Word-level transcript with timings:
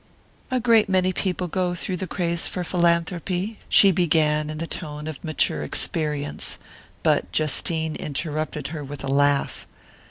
"A 0.49 0.59
great 0.59 0.89
many 0.89 1.13
people 1.13 1.47
go 1.47 1.75
through 1.75 1.97
the 1.97 2.07
craze 2.07 2.47
for 2.47 2.63
philanthropy" 2.63 3.59
she 3.69 3.91
began 3.91 4.49
in 4.49 4.57
the 4.57 4.65
tone 4.65 5.05
of 5.05 5.23
mature 5.23 5.61
experience; 5.61 6.57
but 7.03 7.31
Justine 7.31 7.95
interrupted 7.97 8.69
her 8.69 8.83
with 8.83 9.03
a 9.03 9.07
laugh. 9.07 9.67